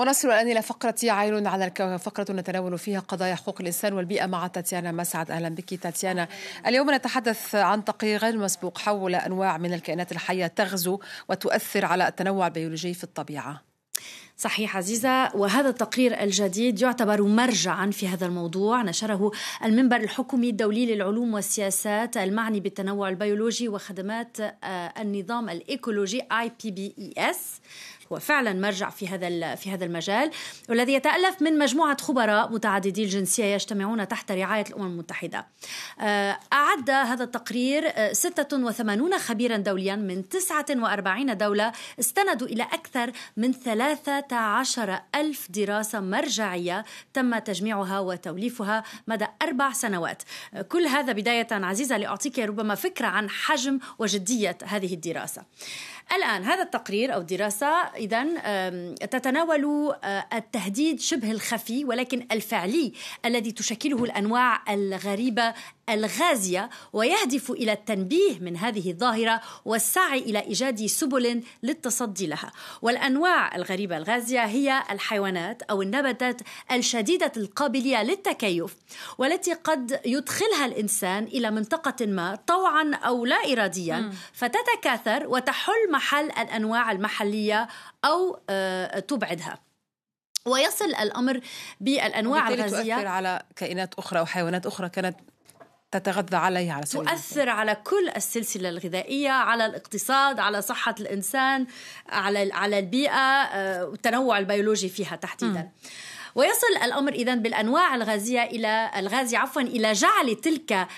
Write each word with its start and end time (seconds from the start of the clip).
ونصل 0.00 0.28
الآن 0.28 0.50
إلى 0.50 0.62
فقرة 0.62 0.94
عين 1.02 1.46
على 1.46 1.64
الكوكب 1.64 1.96
فقرة 1.96 2.32
نتناول 2.32 2.78
فيها 2.78 3.00
قضايا 3.00 3.34
حقوق 3.34 3.60
الإنسان 3.60 3.92
والبيئة 3.92 4.26
مع 4.26 4.46
تاتيانا 4.46 4.92
مسعد. 4.92 5.30
أهلا 5.30 5.48
بك 5.48 5.74
تاتيانا. 5.74 6.28
اليوم 6.66 6.94
نتحدث 6.94 7.54
عن 7.54 7.84
تقرير 7.84 8.20
غير 8.20 8.38
مسبوق 8.38 8.78
حول 8.78 9.14
أنواع 9.14 9.58
من 9.58 9.74
الكائنات 9.74 10.12
الحية 10.12 10.46
تغزو 10.46 11.00
وتؤثر 11.28 11.84
على 11.84 12.08
التنوع 12.08 12.46
البيولوجي 12.46 12.94
في 12.94 13.04
الطبيعة. 13.04 13.62
صحيح 14.36 14.76
عزيزة 14.76 15.36
وهذا 15.36 15.68
التقرير 15.68 16.22
الجديد 16.22 16.82
يعتبر 16.82 17.22
مرجعا 17.22 17.90
في 17.90 18.08
هذا 18.08 18.26
الموضوع. 18.26 18.82
نشره 18.82 19.30
المنبر 19.64 19.96
الحكومي 19.96 20.50
الدولي 20.50 20.94
للعلوم 20.94 21.34
والسياسات 21.34 22.16
المعني 22.16 22.60
بالتنوع 22.60 23.08
البيولوجي 23.08 23.68
وخدمات 23.68 24.36
النظام 24.98 25.48
الإيكولوجي 25.48 26.22
IPBES 26.22 27.36
هو 28.12 28.18
فعلا 28.18 28.52
مرجع 28.52 28.90
في 28.90 29.08
هذا 29.08 29.54
في 29.54 29.70
هذا 29.70 29.84
المجال 29.84 30.30
والذي 30.68 30.92
يتألف 30.92 31.42
من 31.42 31.58
مجموعة 31.58 32.02
خبراء 32.02 32.52
متعددي 32.52 33.04
الجنسية 33.04 33.44
يجتمعون 33.44 34.08
تحت 34.08 34.32
رعاية 34.32 34.64
الأمم 34.68 34.86
المتحدة. 34.86 35.46
أعد 36.52 36.90
هذا 36.90 37.24
التقرير 37.24 38.12
86 38.12 39.18
خبيرا 39.18 39.56
دوليا 39.56 39.96
من 39.96 40.28
49 40.28 41.36
دولة 41.36 41.72
استندوا 42.00 42.46
إلى 42.46 42.62
أكثر 42.62 43.12
من 43.36 43.52
13 43.52 45.00
ألف 45.14 45.50
دراسة 45.50 46.00
مرجعية 46.00 46.84
تم 47.12 47.38
تجميعها 47.38 47.98
وتوليفها 47.98 48.84
مدى 49.08 49.26
أربع 49.42 49.72
سنوات. 49.72 50.22
كل 50.68 50.86
هذا 50.86 51.12
بداية 51.12 51.48
عزيزة 51.52 51.96
لأعطيك 51.96 52.38
ربما 52.38 52.74
فكرة 52.74 53.06
عن 53.06 53.30
حجم 53.30 53.78
وجدية 53.98 54.58
هذه 54.64 54.94
الدراسة. 54.94 55.42
الآن 56.12 56.44
هذا 56.44 56.62
التقرير 56.62 57.14
أو 57.14 57.20
الدراسة 57.20 57.66
إذا 57.96 58.24
تتناول 58.94 59.94
التهديد 60.34 61.00
شبه 61.00 61.30
الخفي 61.30 61.84
ولكن 61.84 62.26
الفعلي 62.32 62.92
الذي 63.24 63.52
تشكله 63.52 64.04
الأنواع 64.04 64.72
الغريبة 64.72 65.54
الغازية 65.94 66.70
ويهدف 66.92 67.50
إلى 67.50 67.72
التنبيه 67.72 68.38
من 68.40 68.56
هذه 68.56 68.90
الظاهرة 68.90 69.40
والسعي 69.64 70.18
إلى 70.18 70.40
إيجاد 70.40 70.86
سبل 70.86 71.42
للتصدي 71.62 72.26
لها. 72.26 72.52
والأنواع 72.82 73.56
الغريبة 73.56 73.96
الغازية 73.96 74.44
هي 74.44 74.82
الحيوانات 74.90 75.62
أو 75.62 75.82
النباتات 75.82 76.40
الشديدة 76.72 77.32
القابلية 77.36 78.02
للتكيف 78.02 78.76
والتي 79.18 79.52
قد 79.52 80.00
يدخلها 80.04 80.66
الإنسان 80.66 81.24
إلى 81.24 81.50
منطقة 81.50 82.06
ما 82.06 82.38
طوعا 82.46 82.94
أو 82.94 83.26
لا 83.26 83.52
إراديا 83.52 84.12
فتتكاثر 84.32 85.26
وتحل 85.26 85.92
محل 85.92 86.24
الأنواع 86.24 86.92
المحلية 86.92 87.68
أو 88.04 88.38
تبعدها. 89.08 89.58
ويصل 90.46 90.84
الأمر 90.84 91.40
بالأنواع 91.80 92.48
الغازية 92.48 92.94
على 92.94 93.42
كائنات 93.56 93.94
أخرى 93.94 94.20
وحيوانات 94.20 94.66
أخرى. 94.66 94.88
كانت 94.88 95.16
تتغذى 95.92 96.36
عليه 96.36 96.72
على 96.72 96.86
سبيل 96.86 97.06
تؤثر 97.06 97.48
على 97.48 97.74
كل 97.74 98.08
السلسلة 98.16 98.68
الغذائية 98.68 99.30
على 99.30 99.66
الاقتصاد 99.66 100.40
على 100.40 100.62
صحة 100.62 100.94
الإنسان 101.00 101.66
على 102.08 102.52
على 102.52 102.78
البيئة 102.78 103.48
والتنوع 103.84 104.38
البيولوجي 104.38 104.88
فيها 104.88 105.16
تحديدا 105.16 105.60
م. 105.60 105.70
ويصل 106.34 106.76
الأمر 106.84 107.12
اذا 107.12 107.34
بالأنواع 107.34 107.94
الغازية 107.94 108.42
إلى 108.42 108.90
الغازيه 108.96 109.38
عفوا 109.38 109.62
إلى 109.62 109.92
جعل 109.92 110.34
تلك 110.34 110.88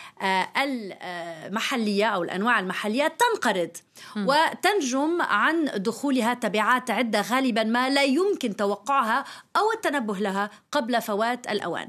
المحليه 0.57 2.07
أو 2.07 2.23
الأنواع 2.23 2.61
المحلية 2.61 3.17
تنقرض 3.19 3.71
وتنجم 4.17 5.23
عن 5.23 5.65
دخولها 5.77 6.35
تبعات 6.35 6.91
عدة 6.91 7.21
غالبا 7.21 7.65
ما 7.65 7.89
لا 7.89 8.03
يمكن 8.03 8.57
توقعها 8.57 9.25
أو 9.57 9.73
التنبه 9.73 10.17
لها 10.17 10.51
قبل 10.73 11.03
فوات 11.03 11.51
الأوان. 11.51 11.89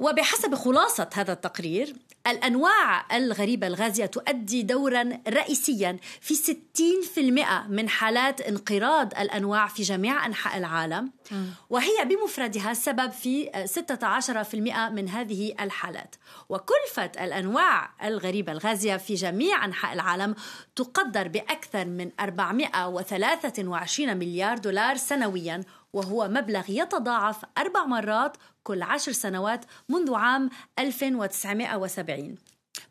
وبحسب 0.00 0.54
خلاصة 0.54 1.10
هذا 1.14 1.32
التقرير 1.32 1.96
الأنواع 2.26 3.16
الغريبة 3.16 3.66
الغازية 3.66 4.06
تؤدي 4.06 4.62
دورا 4.62 5.20
رئيسيا 5.28 5.96
في 6.20 6.34
60% 6.34 6.40
من 7.68 7.88
حالات 7.88 8.40
انقراض 8.40 9.18
الأنواع 9.18 9.66
في 9.66 9.82
جميع 9.82 10.26
أنحاء 10.26 10.58
العالم 10.58 11.12
وهي 11.70 12.04
بمفردها 12.04 12.74
سبب 12.74 13.10
في 13.10 13.50
16% 13.66 14.54
من 14.92 15.08
هذه 15.08 15.54
الحالات. 15.60 16.14
وكلفة 16.48 17.12
الأنواع 17.24 17.90
الغريبة 18.04 18.52
الغازية 18.52 18.96
في 18.96 19.14
جميع 19.14 19.64
أنحاء 19.64 19.92
العالم 19.92 20.34
تقدر 20.76 21.28
بأكثر 21.28 21.84
من 21.84 22.10
423 22.20 24.16
مليار 24.16 24.58
دولار 24.58 24.96
سنويا 24.96 25.62
وهو 25.92 26.28
مبلغ 26.28 26.64
يتضاعف 26.68 27.44
أربع 27.58 27.84
مرات 27.84 28.36
كل 28.62 28.82
عشر 28.82 29.12
سنوات 29.12 29.64
منذ 29.88 30.14
عام 30.14 30.50
1970 30.78 32.36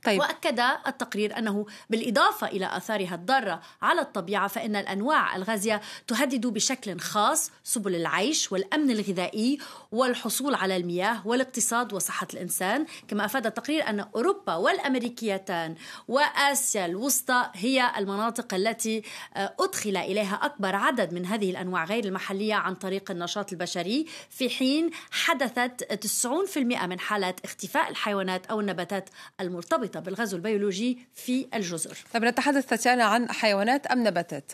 طيب. 0.05 0.19
وأكد 0.19 0.59
التقرير 0.87 1.37
أنه 1.37 1.65
بالإضافة 1.89 2.47
إلى 2.47 2.77
آثارها 2.77 3.15
الضارة 3.15 3.61
على 3.81 4.01
الطبيعة 4.01 4.47
فإن 4.47 4.75
الأنواع 4.75 5.35
الغازية 5.35 5.81
تهدد 6.07 6.47
بشكل 6.47 6.99
خاص 6.99 7.51
سبل 7.63 7.95
العيش 7.95 8.51
والأمن 8.51 8.91
الغذائي 8.91 9.57
والحصول 9.91 10.55
على 10.55 10.77
المياه 10.77 11.27
والاقتصاد 11.27 11.93
وصحة 11.93 12.27
الإنسان. 12.33 12.85
كما 13.07 13.25
أفاد 13.25 13.45
التقرير 13.45 13.89
أن 13.89 13.99
أوروبا 13.99 14.55
والأمريكيتان 14.55 15.75
وآسيا 16.07 16.85
الوسطى 16.85 17.49
هي 17.53 17.91
المناطق 17.97 18.53
التي 18.53 19.03
أدخل 19.35 19.97
إليها 19.97 20.35
أكبر 20.35 20.75
عدد 20.75 21.13
من 21.13 21.25
هذه 21.25 21.51
الأنواع 21.51 21.85
غير 21.85 22.05
المحلية 22.05 22.55
عن 22.55 22.75
طريق 22.75 23.11
النشاط 23.11 23.51
البشري. 23.51 24.05
في 24.29 24.49
حين 24.49 24.89
حدثت 25.11 25.83
90% 25.83 26.85
من 26.85 26.99
حالات 26.99 27.39
اختفاء 27.45 27.89
الحيوانات 27.89 28.45
أو 28.45 28.59
النباتات 28.59 29.09
المرتبطة. 29.41 29.88
مرتبطة 29.89 29.99
بالغزو 29.99 30.37
البيولوجي 30.37 30.99
في 31.13 31.47
الجزر 31.53 31.97
طيب 32.13 32.25
نتحدث 32.25 32.65
تاتيانا 32.65 33.03
عن 33.03 33.31
حيوانات 33.31 33.87
أم 33.87 34.07
نباتات؟ 34.07 34.51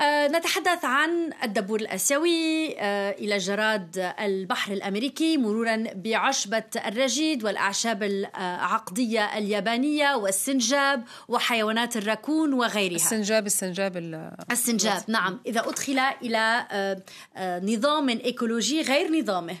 آه 0.00 0.28
نتحدث 0.28 0.84
عن 0.84 1.30
الدبور 1.42 1.80
الآسيوي 1.80 2.76
آه 2.78 3.10
إلى 3.10 3.38
جراد 3.38 4.12
البحر 4.20 4.72
الأمريكي 4.72 5.36
مرورا 5.36 5.84
بعشبة 5.94 6.64
الرجيد 6.86 7.44
والأعشاب 7.44 8.02
العقدية 8.02 9.38
اليابانية 9.38 10.14
والسنجاب 10.14 11.04
وحيوانات 11.28 11.96
الراكون 11.96 12.52
وغيرها 12.52 12.94
السنجاب 12.94 13.46
السنجاب 13.46 13.96
السنجاب 14.50 15.02
نعم 15.08 15.40
إذا 15.46 15.60
أدخل 15.60 15.98
إلى 15.98 16.66
آه 16.70 17.60
نظام 17.60 18.08
إيكولوجي 18.08 18.82
غير 18.82 19.20
نظامه. 19.20 19.56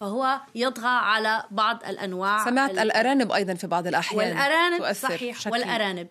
فهو 0.00 0.40
يطغى 0.54 0.88
على 0.88 1.44
بعض 1.50 1.78
الأنواع 1.88 2.44
سمعت 2.44 2.70
الأرانب 2.70 3.32
أيضا 3.32 3.54
في 3.54 3.66
بعض 3.66 3.86
الأحيان 3.86 4.18
والأرانب 4.18 4.92
صحيح. 4.92 5.46
والأرانب. 5.46 6.08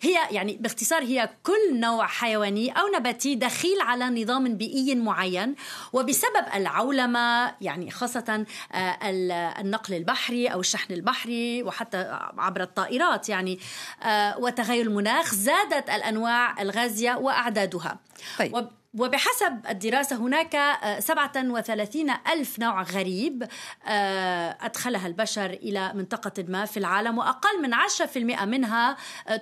هي 0.00 0.18
يعني 0.30 0.56
باختصار 0.60 1.02
هي 1.02 1.30
كل 1.42 1.80
نوع 1.80 2.06
حيواني 2.06 2.70
أو 2.70 2.86
نباتي 2.96 3.15
نباتي 3.16 3.34
دخيل 3.34 3.80
على 3.80 4.22
نظام 4.22 4.56
بيئي 4.56 4.94
معين 4.94 5.54
وبسبب 5.92 6.46
العولمة 6.54 7.54
يعني 7.60 7.90
خاصة 7.90 8.46
النقل 8.74 9.94
البحري 9.94 10.48
أو 10.48 10.60
الشحن 10.60 10.94
البحري 10.94 11.62
وحتى 11.62 12.18
عبر 12.38 12.62
الطائرات 12.62 13.28
يعني 13.28 13.58
وتغير 14.38 14.86
المناخ 14.86 15.34
زادت 15.34 15.90
الأنواع 15.90 16.62
الغازية 16.62 17.14
وأعدادها 17.14 17.98
طيب. 18.38 18.68
وبحسب 18.98 19.60
الدراسة 19.68 20.16
هناك 20.16 20.78
37 20.98 22.10
ألف 22.32 22.58
نوع 22.58 22.82
غريب 22.82 23.48
أدخلها 24.60 25.06
البشر 25.06 25.50
إلى 25.50 25.92
منطقة 25.94 26.44
ما 26.48 26.64
في 26.64 26.76
العالم 26.76 27.18
وأقل 27.18 27.62
من 27.62 27.74
10% 27.74 28.44
منها 28.44 28.96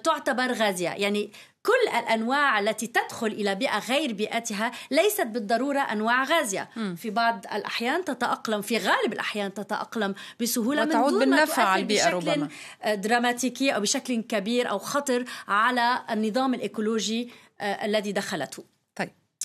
تعتبر 0.05 0.53
غازية. 0.53 0.89
يعني 0.89 1.33
كل 1.63 1.99
الأنواع 1.99 2.59
التي 2.59 2.87
تدخل 2.87 3.27
إلى 3.27 3.55
بيئة 3.55 3.79
غير 3.79 4.13
بيئتها 4.13 4.73
ليست 4.91 5.27
بالضرورة 5.27 5.81
أنواع 5.81 6.25
غازية. 6.25 6.69
م. 6.77 6.95
في 6.95 7.11
بعض 7.11 7.47
الأحيان 7.55 8.05
تتأقلم 8.05 8.63
في 8.63 8.79
غالب 8.79 9.13
الأحيان 9.13 9.55
تتأقلم 9.55 10.15
بسهولة 10.41 10.83
وتعود 10.83 11.13
من 11.13 11.19
دون 11.19 11.31
بالنفع 11.31 11.63
على 11.63 11.83
البيئة 11.83 12.17
بشكل 12.17 12.31
ربما. 12.31 12.49
دراماتيكي 12.95 13.71
أو 13.71 13.81
بشكل 13.81 14.23
كبير 14.23 14.71
أو 14.71 14.79
خطر 14.79 15.25
على 15.49 16.03
النظام 16.11 16.55
الإيكولوجي 16.55 17.33
الذي 17.61 18.13
دخلته. 18.13 18.74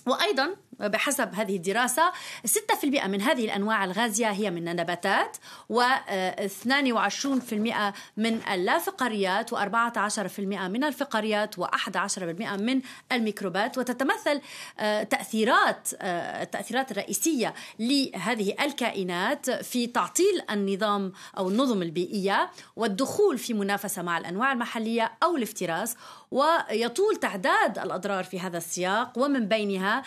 وأيضا 0.07 0.56
بحسب 0.80 1.36
هذه 1.36 1.56
الدراسة 1.56 2.12
6% 2.48 3.06
من 3.06 3.22
هذه 3.22 3.46
الأنواع 3.46 3.86
الغازية 3.86 4.31
هي 4.31 4.52
من 4.52 4.68
النباتات 4.68 5.38
و22% 5.74 7.54
من 8.18 8.42
اللافقاريات 8.52 9.56
و14% 9.56 10.40
من 10.40 10.84
الفقاريات 10.84 11.56
و11% 11.60 12.20
من 12.60 12.81
الميكروبات. 13.12 13.78
وتتمثل 13.78 14.42
تأثيرات 15.10 15.90
التأثيرات 16.02 16.92
الرئيسية 16.92 17.54
لهذه 17.80 18.56
الكائنات 18.62 19.50
في 19.50 19.88
تعطيل 19.88 20.42
النظام 20.52 21.12
أو 21.38 21.50
النظم 21.50 21.82
البيئية 21.82 22.50
والدخول 22.75 23.38
في 23.38 23.54
منافسة 23.54 24.02
مع 24.02 24.18
الأنواع 24.18 24.52
المحلية 24.52 25.12
أو 25.24 25.38
الافتراس 25.38 25.96
ويطول 26.32 27.16
تعداد 27.16 27.80
الأضرار 27.80 28.24
في 28.24 28.40
هذا 28.40 28.58
السياق 28.58 29.18
ومن 29.18 29.48
بينها 29.48 30.04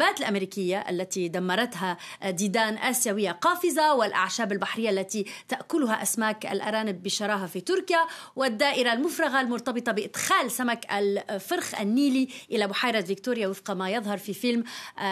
الغابات 0.00 0.20
الأمريكية 0.20 0.84
التي 0.90 1.28
دمرتها 1.28 1.96
ديدان 2.24 2.78
آسيوية 2.78 3.30
قافزة 3.30 3.94
والأعشاب 3.94 4.52
البحرية 4.52 4.90
التي 4.90 5.26
تأكلها 5.48 6.02
أسماك 6.02 6.46
الأرانب 6.46 7.02
بشراهة 7.02 7.46
في 7.46 7.60
تركيا 7.60 8.06
والدائرة 8.36 8.92
المفرغة 8.92 9.40
المرتبطة 9.40 9.92
بإدخال 9.92 10.50
سمك 10.50 10.92
الفرخ 10.92 11.80
النيلي 11.80 12.28
إلى 12.50 12.66
بحيرة 12.66 13.00
فيكتوريا 13.00 13.48
وفق 13.48 13.70
ما 13.70 13.90
يظهر 13.90 14.18
في 14.18 14.34
فيلم 14.34 14.64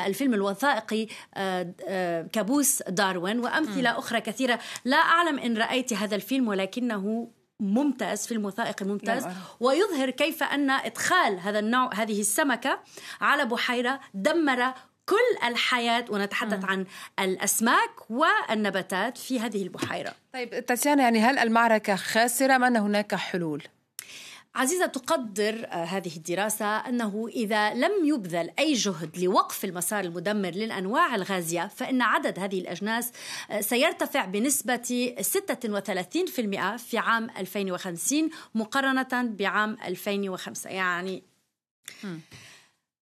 الفيلم 0.07 0.35
الوثائقي 0.35 1.07
كابوس 2.33 2.83
داروين. 2.89 3.41
وأمثلة 3.41 3.99
أخرى 3.99 4.21
كثيرة. 4.21 4.59
لا 4.85 4.97
أعلم 4.97 5.39
إن 5.39 5.59
رأيت 5.59 5.93
هذا 5.93 6.17
الفيلم 6.17 6.49
ولكنه 6.49 7.29
ممتاز 7.61 8.27
فيلم 8.27 8.45
وثائقي 8.45 8.85
ممتاز 8.87 9.27
نعم. 9.27 9.35
ويظهر 9.61 10.11
كيف 10.11 10.43
أن 10.43 10.71
إدخال 10.71 11.41
هذا 11.41 11.59
النوع 11.59 11.95
هذه 11.95 12.21
السمكة 12.21 12.79
على 13.21 13.45
بحيرة 13.45 14.01
دمر 14.15 14.73
كل 15.09 15.47
الحياة 15.47 16.05
ونتحدث 16.11 16.65
عن 16.65 16.87
الأسماك 17.21 17.91
والنباتات 18.11 19.19
في 19.19 19.41
هذه 19.41 19.63
البحيرة 19.63 20.15
طيب 20.33 20.67
تاتيانا 20.67 21.03
يعني 21.03 21.21
هل 21.21 21.39
المعركة 21.39 21.97
خاسرة 21.97 22.57
أم 22.57 22.65
أن 22.65 22.77
هناك 22.77 23.15
حلول؟ 23.15 23.63
عزيزة 24.59 24.87
تقدر 24.87 25.67
آه، 25.67 25.85
هذه 25.85 26.17
الدراسة 26.17 26.67
أنه 26.67 27.29
إذا 27.29 27.75
لم 27.75 27.93
يبذل 28.05 28.51
أي 28.59 28.73
جهد 28.73 29.19
لوقف 29.19 29.65
المسار 29.65 30.05
المدمر 30.05 30.51
للأنواع 30.51 31.15
الغازية 31.15 31.67
فإن 31.77 32.03
عدد 32.03 32.39
هذه 32.39 32.61
الأجناس 32.61 33.13
آه، 33.51 33.61
سيرتفع 33.61 34.25
بنسبة 34.25 35.15
36% 35.21 36.77
في 36.77 36.99
عام 36.99 37.31
2050 37.39 38.31
مقارنة 38.55 39.09
بعام 39.13 39.77
2005 39.85 40.71
يعني 40.71 41.23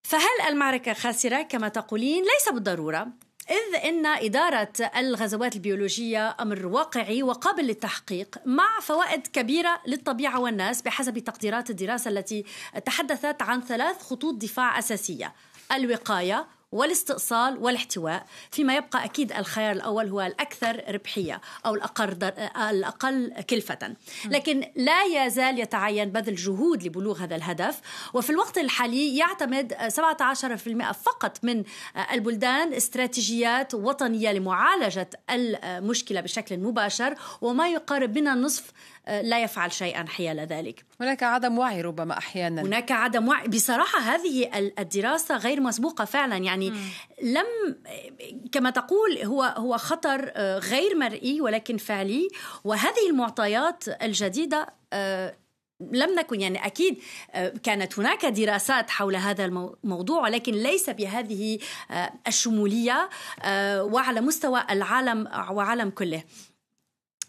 فهل 0.02 0.48
المعركة 0.48 0.92
خاسرة؟ 0.92 1.42
كما 1.42 1.68
تقولين؟ 1.68 2.24
ليس 2.24 2.54
بالضرورة. 2.54 3.25
إذ 3.50 3.84
إن 3.84 4.06
إدارة 4.06 4.72
الغزوات 4.96 5.56
البيولوجية 5.56 6.36
أمر 6.40 6.66
واقعي 6.66 7.22
وقابل 7.22 7.64
للتحقيق 7.64 8.38
مع 8.46 8.80
فوائد 8.82 9.26
كبيرة 9.26 9.80
للطبيعة 9.86 10.40
والناس 10.40 10.82
بحسب 10.82 11.18
تقديرات 11.18 11.70
الدراسة 11.70 12.10
التي 12.10 12.44
تحدثت 12.86 13.42
عن 13.42 13.60
ثلاث 13.60 14.02
خطوط 14.02 14.34
دفاع 14.34 14.78
أساسية. 14.78 15.32
الوقاية 15.72 16.46
والاستئصال 16.76 17.58
والاحتواء 17.58 18.26
فيما 18.50 18.76
يبقى 18.76 19.04
أكيد 19.04 19.32
الخيار 19.32 19.72
الأول 19.72 20.08
هو 20.08 20.20
الأكثر 20.20 20.82
ربحية 20.88 21.40
أو 21.66 21.74
الأقل, 21.74 22.24
الأقل 22.70 23.42
كلفة. 23.50 23.94
لكن 24.24 24.64
لا 24.76 25.02
يزال 25.02 25.58
يتعين 25.58 26.10
بذل 26.10 26.34
جهود 26.34 26.82
لبلوغ 26.82 27.22
هذا 27.22 27.36
الهدف. 27.36 27.80
وفي 28.14 28.30
الوقت 28.30 28.58
الحالي 28.58 29.16
يعتمد 29.16 29.74
17% 29.88 30.92
فقط 30.92 31.38
من 31.42 31.64
البلدان 32.12 32.72
استراتيجيات 32.74 33.74
وطنية 33.74 34.32
لمعالجة 34.32 35.10
المشكلة 35.30 36.20
بشكل 36.20 36.58
مباشر 36.58 37.14
وما 37.40 37.68
يقارب 37.68 38.18
من 38.18 38.28
النصف 38.28 38.72
لا 39.06 39.42
يفعل 39.42 39.72
شيئا 39.72 40.04
حيال 40.08 40.40
ذلك. 40.40 40.84
هناك 41.00 41.22
عدم 41.22 41.58
وعي 41.58 41.80
ربما 41.80 42.18
أحيانا. 42.18 42.62
هناك 42.62 42.92
عدم 42.92 43.28
وعي. 43.28 43.48
بصراحة 43.48 43.98
هذه 43.98 44.50
الدراسة 44.78 45.36
غير 45.36 45.60
مسبوقة 45.60 46.04
فعلا. 46.04 46.36
يعني 46.36 46.70
م. 46.70 46.76
لم 47.22 47.76
كما 48.52 48.70
تقول 48.70 49.18
هو 49.18 49.42
هو 49.42 49.76
خطر 49.76 50.32
آه، 50.34 50.58
غير 50.58 50.96
مرئي 50.96 51.40
ولكن 51.40 51.76
فعلي. 51.76 52.28
وهذه 52.64 53.10
المعطيات 53.10 53.84
الجديدة 54.02 54.66
آه، 54.92 55.36
لم 55.80 56.14
نكن 56.18 56.40
يعني 56.40 56.66
أكيد 56.66 56.98
آه، 57.30 57.48
كانت 57.62 57.98
هناك 57.98 58.26
دراسات 58.26 58.90
حول 58.90 59.16
هذا 59.16 59.44
الموضوع 59.44 60.22
ولكن 60.22 60.52
ليس 60.52 60.90
بهذه 60.90 61.58
الشمولية 62.26 63.08
وعلى 63.80 64.20
مستوى 64.20 64.64
العالم 64.70 65.28
والعالم 65.50 65.90
كله. 65.90 66.22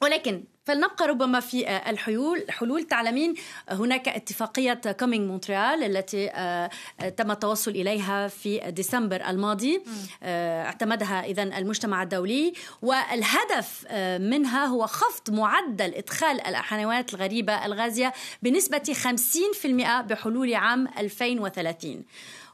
ولكن 0.02 0.44
فلنبقى 0.68 1.08
ربما 1.08 1.40
في 1.40 1.68
آه، 1.68 1.90
الحلول 1.90 2.46
حلول. 2.50 2.84
تعلمين 2.84 3.34
هناك 3.70 4.08
اتفاقية 4.08 4.82
كونمينغ 5.00 5.28
مونتريال 5.28 5.84
التي 5.84 6.30
آه، 6.30 6.70
آه، 7.00 7.10
تم 7.10 7.32
التوصل 7.32 7.72
إليها 7.72 8.28
في 8.28 8.72
ديسمبر 8.72 9.30
الماضي. 9.30 9.82
اعتمدها 10.24 11.26
إذا 11.26 11.44
المجتمع 11.44 12.04
الدولي. 12.04 12.54
والهدف 12.82 13.86
منها 14.20 14.66
هو 14.66 14.88
خفض 14.88 15.34
معدل 15.34 15.94
إدخال 15.94 16.48
الحيوانات 16.48 17.14
الغريبة 17.14 17.66
الغازية 17.66 18.14
بنسبة 18.42 18.94
50% 18.94 20.02
بحلول 20.02 20.54
عام 20.56 20.88
2030 21.00 22.04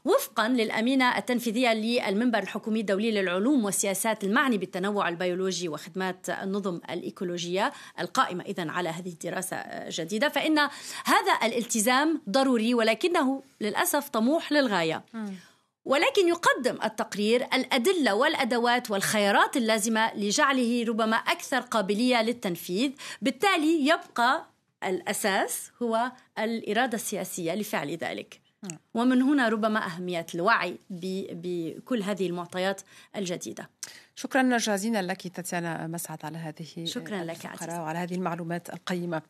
وفقا 0.04 0.48
للأمينة 0.48 1.18
التنفيذية 1.18 1.72
للمنبر 1.72 2.38
الحكومي 2.38 2.80
الدولي 2.80 3.10
للعلوم 3.10 3.64
والسياسات 3.64 4.24
المعني 4.24 4.58
بالتنوع 4.58 5.08
البيولوجي 5.08 5.68
وخدمات 5.68 6.30
النظم 6.30 6.80
الإيكولوجية 6.90 7.72
القائمة 8.00 8.44
إذا 8.44 8.70
على 8.70 8.88
هذه 8.88 9.08
الدراسة 9.08 9.56
الجديدة 9.56 10.28
فإن 10.28 10.58
هذا 11.04 11.38
الالتزام 11.42 12.22
ضروري 12.30 12.74
ولكنه 12.74 13.42
للأسف 13.60 14.08
طموح 14.08 14.52
للغاية. 14.52 15.04
ولكن 15.84 16.28
يقدم 16.28 16.78
التقرير 16.84 17.44
الأدلة 17.54 18.14
والأدوات 18.14 18.90
والخيارات 18.90 19.56
اللازمة 19.56 20.14
لجعله 20.14 20.84
ربما 20.88 21.16
أكثر 21.16 21.60
قابلية 21.60 22.22
للتنفيذ. 22.22 22.90
بالتالي 23.22 23.88
يبقى 23.88 24.46
الأساس 24.84 25.70
هو 25.82 26.12
الإرادة 26.38 26.94
السياسية 26.94 27.54
لفعل 27.54 27.90
ذلك. 27.90 28.43
ومن 28.94 29.22
هنا 29.22 29.48
ربما 29.48 29.86
أهمية 29.86 30.26
الوعي 30.34 30.78
بكل 30.90 32.02
هذه 32.02 32.26
المعطيات 32.26 32.80
الجديدة. 33.16 33.68
شكرا 34.16 34.56
جزيلا 34.56 35.02
لك 35.02 35.28
تاتيانا 35.28 35.86
مسعد 35.86 36.18
على 36.24 36.38
هذه 36.38 36.84
شكرا 36.84 37.24
لك 37.24 37.44
وعلى 37.68 37.98
هذه 37.98 38.14
المعلومات 38.14 38.70
القيمة. 38.70 39.22